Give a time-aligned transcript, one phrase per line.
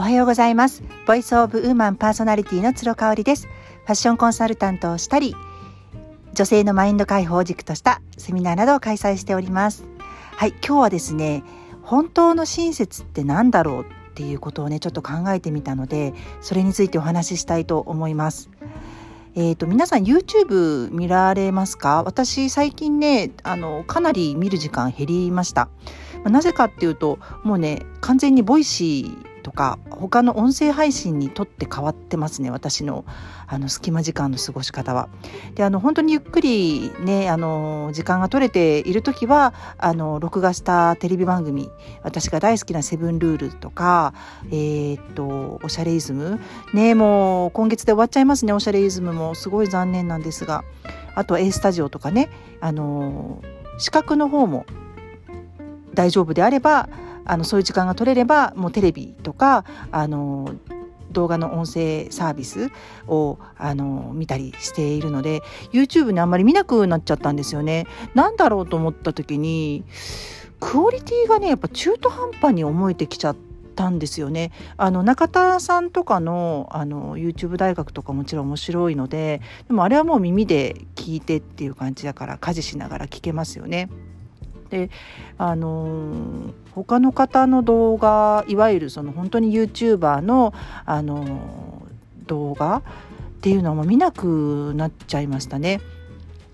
[0.00, 0.82] おはようございます。
[1.06, 3.48] ボイスオブウーマンパーソナリティの鶴香織です。
[3.48, 5.36] ファッションコンサルタントをしたり
[6.32, 9.84] 女性のマインド解放軸としたセミナーなどを開催しております。
[10.36, 11.42] はい今日はですね
[11.82, 13.84] 本当の親切って何だろうっ
[14.14, 18.48] ていうことをねちょっと考えてみたのでそれについてお話ししたいと思います。
[19.34, 22.02] えーと、皆さん YouTube 見られますか？
[22.04, 25.68] 私最近ねあのかなり見る時間減りました、
[26.24, 33.04] まなぜかっていうともうね完全に Voicy とか他の音声配信にとって変わってますね私の
[33.48, 35.08] あの隙間時間の過ごし方は。
[35.56, 41.68] であの本当にゆっくりねあの時間が取れている時はあの録画したテレビ番組
[42.04, 44.14] 私が大好きな「セブンルール」とか
[44.52, 46.38] えー、っと「おしゃれイズム」
[46.72, 49.34] ねもう今月で終わっちゃいますねおしゃれイズムも。
[49.34, 50.62] すごい残念なんですが。
[51.16, 53.42] あと A スタジオとかねあの
[53.78, 54.64] 資格の方も
[56.00, 56.88] 大丈夫であれば
[57.26, 60.54] あのそういう時間が取れればもうテレビとかあの
[61.12, 62.70] 動画の音声サービス
[63.06, 67.86] をあの見たりしているので YouTube にあんまり見なくなっちゃったんですよね。
[68.14, 69.84] なんだろうと思った時に
[70.58, 73.36] クオリティがねやっぱ中途半端に思えてきちゃっ
[73.76, 74.52] たんですよね。
[74.78, 83.90] あの中田さんとかのあの YouTube 大学とかもちろん面白いのででもあれはもう耳で聞いてっていう感じだから家事しながら聞けますよね。
[84.70, 84.90] で
[85.36, 90.54] あのー、他の方の動画いわゆるその本当に YouTuber の、
[90.86, 92.82] あのー、動画っ
[93.42, 95.80] ていうのも見なくなっちゃいましたね。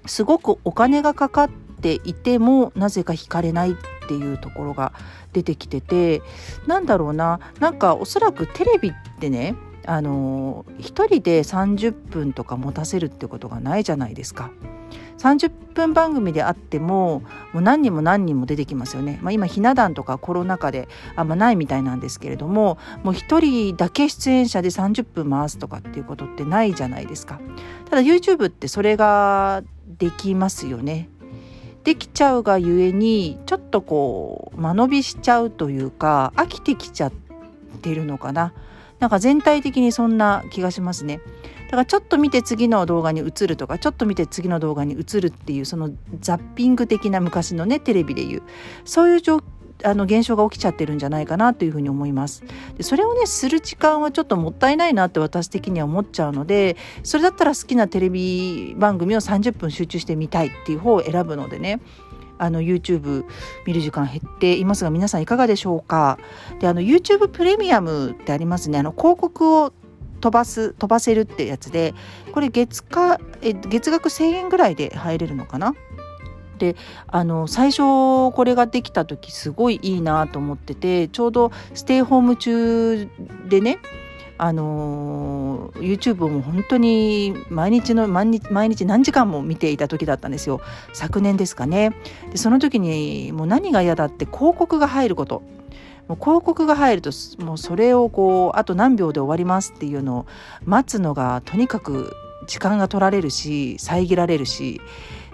[0.07, 3.75] すごくお金がかかっていてもなぜか惹かれないっ
[4.09, 4.93] ていうところが
[5.33, 6.23] 出てきてて
[6.67, 14.51] なんだろうななんかおそらくテレビってねあのー、1人で30分とか持たせるってことがないじゃないですか。
[15.19, 17.21] 30分番組であっても
[17.53, 27.41] もう何人も何人も出てきますよね、まあ、今ひな壇とかコロナ禍であんまないみたいなんですけれどももう1人だけ出演者で30分回すとかっていうことってないじゃないですか。
[27.89, 31.09] ただ YouTube ってそれができますよね。
[31.85, 37.26] できちゃうがゆえにちょっとこう間延びしちゃうというか飽きてきちゃって
[37.95, 38.53] るのかな。
[38.99, 41.21] なんか全体的にそんな気がしますね。
[41.67, 48.43] だからちょっと見て次の動画に移るとかちょっと見て次の動画に移るっていうそのザッピング的な昔のねテレビでいう
[48.85, 49.43] そういう状
[49.85, 52.45] あの現象が起きちゃってるんじゃないかなというふうに思います。
[52.77, 61.81] でそれをねする時間はちょっともったいないなって私的には思っちゃうのでそれだったら好きなテレビ番組を30分集中してみたいっていう方を選ぶのでね。
[62.39, 63.25] あの YouTube
[63.67, 66.19] 見る時間減っていますが皆さんいかがでしょうか？
[66.61, 68.79] であの YouTube プレミアムってありますね。
[68.79, 69.73] あの広告を
[70.21, 71.95] 飛ばす飛ばせるってやつで
[72.33, 75.75] これ月かえ月額1,000円ぐらいで入れるのかな？
[76.59, 76.75] で
[77.09, 77.83] あの最初
[78.33, 83.09] これができた時すごいいいなと思っててちょうどステイホーム中
[83.49, 83.79] でね
[84.39, 90.61] あの YouTube をもう本当に毎日の毎日毎日何時間も見ていた時だったんですよ。
[90.93, 91.93] 昨年ですかね。
[92.31, 95.43] でその時にもう何が嫌だって広告が入ること。
[96.09, 100.27] もう広告が入るともうそれをこうあと何秒で終わりますっていうのを
[100.65, 102.13] 待つのがとにかく
[102.47, 104.81] 時間が取られるし遮られるし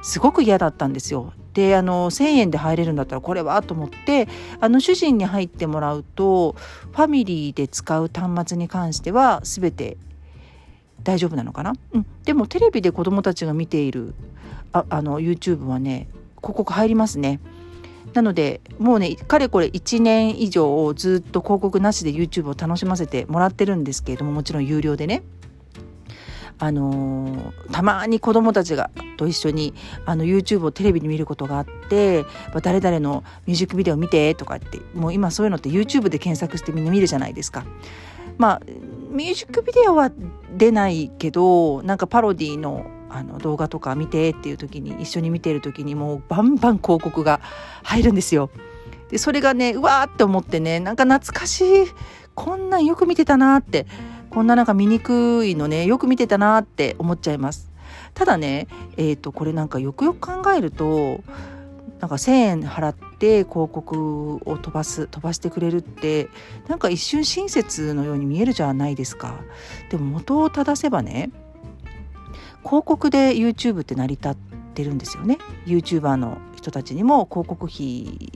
[0.03, 1.33] すごく嫌だったんですよ。
[1.53, 4.27] であの1,000円で入れるんだったらこれはと思って
[4.61, 9.99] あの主人に入ってもらうとファミリーで使う端末に関しては全て
[11.03, 14.15] 大丈夫なのかな、うん、でもテレビで子どもたちが見ている
[14.73, 16.09] ああの YouTube はね
[16.41, 17.41] 広告入りますね。
[18.15, 25.23] なのでもうねかれこれ1年以上ずっと広告なしで YouTube を楽しませてもらってるんですけれどももちろん有料でね。
[26.59, 29.75] あのー、たまに子供たちがと一緒に
[30.07, 32.25] あの YouTube をテレビで見ることがあって
[32.63, 37.65] 「誰々のミュージックビデオ見て」とかってもう今そういうのって YouTube で検索してみんな見るじゃないですか。
[38.39, 38.63] まあ
[39.11, 40.11] ミュージックビデオは
[40.57, 47.43] 出ないけどなんかパロディのあの動画とか見てっていう時に一緒に見てる時にもうバンバン広告が
[47.83, 48.49] 入るんですよ。
[49.11, 51.87] でそれがねうわーって思ってねなんか懐かしい
[52.35, 53.87] こんなんよく見てたなって
[54.31, 57.71] こんななんか見にくいのねよく見てたなって思っちゃいます。
[58.15, 58.67] ただね
[58.97, 61.21] えっ、ー、とこれなんかよくよく考えると
[62.01, 66.29] なんか1,000円払って広告を飛ばす飛ばしてくれるって
[66.69, 69.41] なんか一瞬親切のように見えるじゃないですか。
[69.91, 71.31] でも元を正せばね
[72.65, 74.37] 広告で YouTube って成り立っ
[74.75, 75.39] てるんですよね。
[75.67, 78.33] YouTuber の人たちにも広告費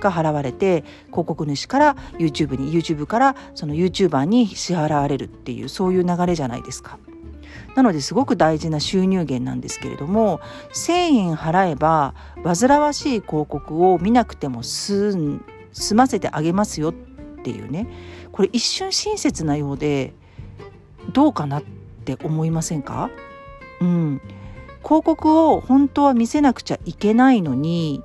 [0.00, 6.98] が払われて広告主から YouTube に YouTube からその YouTuber に支払われるっていうそういう流れじゃないですか。
[7.74, 10.40] なのですごく大事な収入源なんですけれども
[10.72, 15.28] 1,000円払えば煩わしい広告を見なくても済
[15.94, 16.92] ませてあげますよっ
[17.42, 17.86] ていうね。
[18.32, 20.12] これ一瞬親切なようで
[21.12, 21.62] どうかなっ
[22.04, 23.10] て思いませんか？
[23.80, 24.20] うん。
[24.82, 28.02] 広告を本当は見せなくちゃいけないのに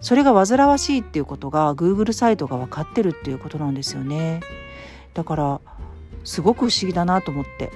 [0.00, 4.40] それが煩わしいっていうことが Google サイトが分かってるっていうことなんですよね。
[5.14, 5.60] だから
[6.24, 7.70] すごく不思議だなと思って。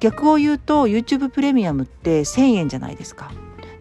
[0.00, 3.30] 逆を言うと YouTube プレミアムって1000円じゃないですか。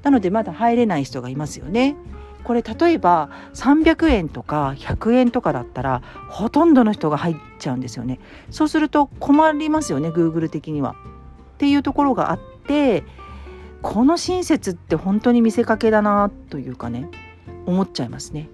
[0.03, 1.95] なのでまだ入れない人がいますよね。
[2.43, 8.19] これ例えば300円とか100円とかだったらほとんどの人が入っちゃうんですよね。
[8.51, 10.95] そうすると困りますよね Google 的には。
[11.55, 13.03] っていうところがあって
[13.81, 17.09] この親切って本当に見せかけだなというかね
[17.65, 18.49] 思っちゃいますね。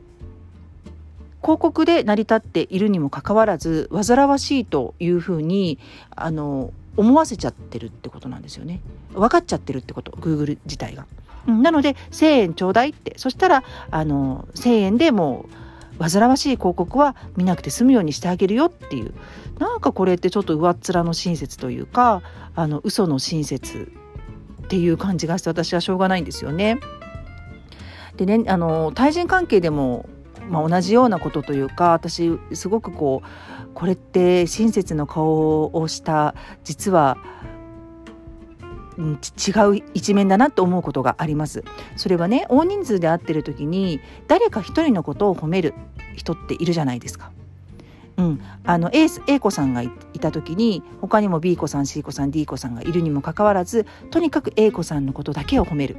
[1.41, 5.79] 広告で成り立っているにもかかわらず煩わしいというふうに
[6.15, 8.81] あの思わせちゃってるってことなんですよね。
[9.13, 11.05] 分かっちゃってるってこと Google 自体が。
[11.47, 13.13] なので1,000円ちょうだいって。
[13.17, 15.45] そしたらあの1,000円でも
[15.99, 19.13] う煩わしい広告は見なくて済むようにしてあげるよっていう。
[19.59, 22.23] なんかこれってちょっと上っ面の親切というか
[22.55, 23.91] あの嘘の親切
[24.63, 26.79] っていう感じがして私はしょうがないんですよね。
[28.15, 30.07] でねあの対人関係でも、
[30.51, 37.17] まあ、同じようなことというか私すごくこうこれって親切の顔をした実は
[38.97, 41.63] うん、違う一面だなと思うことがあります。
[41.95, 45.73] それはね大人数で会ってる時に誰か一人のことを褒める
[46.15, 47.31] 人っているじゃないですか。
[48.17, 49.89] うん、あの A, A 子さんがい
[50.19, 55.97] た時に他にも B 子さん C 子さん D 子さんがいるにもかかわらずとにかく A 子さんのことだけを褒める。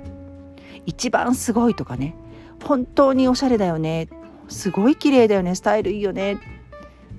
[0.86, 2.14] 一番すごいとかね。
[2.62, 4.08] 本当におしゃれだよね。
[4.52, 5.54] すごい綺麗だよね。
[5.54, 6.38] スタイルいいよね。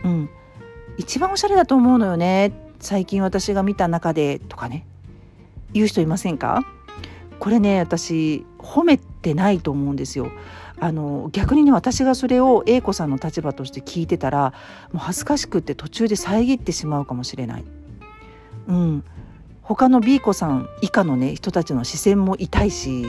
[0.03, 0.29] うん。
[0.97, 2.51] 一番おしゃれだと思うのよね。
[2.79, 4.85] 最近私が見た中でとかね。
[5.73, 6.63] 言う人いませんか？
[7.39, 10.31] これね私褒めてないと思うんですよ。
[10.79, 14.53] あの逆にね私がそれを A 子さんの立場として聞いてたら
[14.91, 17.63] もう恥ずかしくって途中で遮ってしまうかもしれない。
[18.67, 19.03] うん、
[19.61, 23.05] 他の B 子さん以下のね人たちの視線も痛いし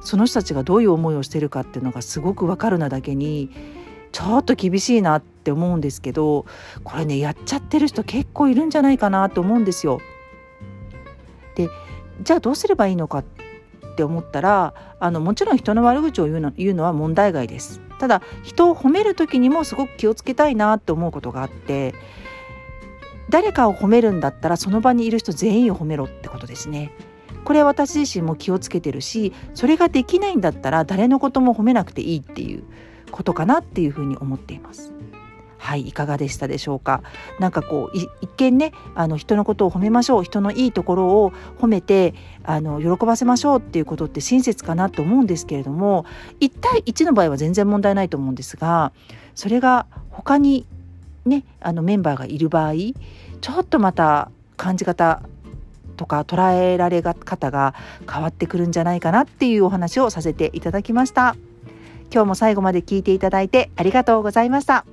[0.00, 3.50] その人たちがどういう思いをしてるかっていうのがすごくわかるなだけに
[4.12, 6.46] ちょっと厳しいなって思うんですけど
[6.84, 10.00] これねやっちゃってる人結構いるんじゃないかなと思うんですよ。
[11.54, 11.68] で
[12.22, 13.24] じゃあどうすればいいのかっ
[13.96, 17.80] て思ったらあのもちろん人の悪口を言うの言うのは問題外です。
[17.98, 21.94] ただ人を褒める時にもすごく気をつけたいなって思うことがあって
[23.28, 26.92] 誰かを褒めるんだったらその場にいる人全員を褒めろってことですね。
[27.44, 32.64] これ私自身も気をつけてるしそれができないんだったら誰のことも褒めなくていいっていう
[33.10, 34.92] ことかなっていうふうに思っています。
[35.60, 37.02] はいいかがでしたでしょうか？
[37.40, 42.14] なんかこう一見ねあの人のことを褒めましょう人のいいところを褒めて
[42.44, 46.06] あの喜ばせましょうっていうことって親切かなと思うんですけれども
[46.40, 48.92] 1対1の場合は全然問題ないと思うんですが
[49.34, 50.64] それが他に
[51.26, 52.74] ねあのメンバーがいる場合
[53.40, 55.22] ちょっとまた感じ方
[55.98, 57.74] とか捉えられ方が
[58.10, 61.36] 変わってくるんじゃないかなっていうお話をさせていただきました。
[62.10, 64.86] 今日も最後まで聞いていただいてありがとうございました。